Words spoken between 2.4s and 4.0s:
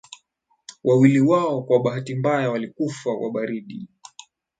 walikufa kwa baridi